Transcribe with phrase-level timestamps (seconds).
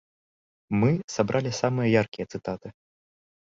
[0.83, 2.67] Мы сабралі самыя яркія цытаты.